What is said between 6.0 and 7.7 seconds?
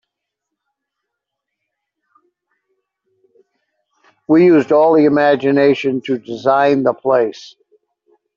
to design the place.